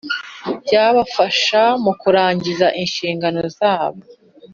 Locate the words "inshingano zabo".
2.81-4.01